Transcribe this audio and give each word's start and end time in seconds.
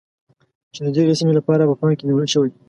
چې 0.73 0.79
د 0.85 0.87
دغې 0.95 1.13
سیمې 1.19 1.33
لپاره 1.39 1.67
په 1.69 1.73
پام 1.79 1.91
کې 1.97 2.07
نیول 2.09 2.27
شوی. 2.33 2.51